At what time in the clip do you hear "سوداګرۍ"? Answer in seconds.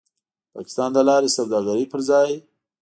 1.37-1.85